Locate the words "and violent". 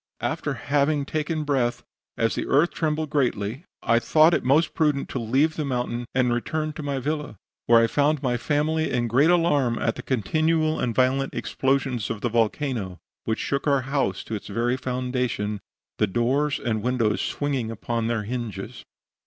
10.79-11.35